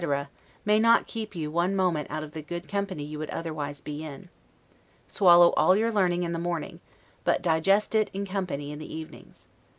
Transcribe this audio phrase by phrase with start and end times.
[0.65, 4.03] may not keep you one moment out of the good company you would otherwise be
[4.03, 4.29] in.
[5.07, 6.79] Swallow all your learning in the morning,
[7.23, 9.47] but digest it in company in the evenings.